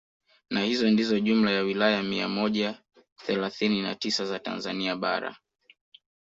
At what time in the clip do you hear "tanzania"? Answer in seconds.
4.39-4.95